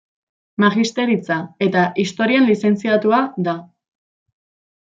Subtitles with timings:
[0.63, 3.59] Magisteritza eta Historian lizentziatua da.